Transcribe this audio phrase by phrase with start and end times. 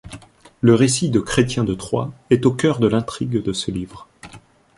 [0.61, 4.07] Le récit de Chrétien de Troyes est au cœur de l'intrigue de ce livre.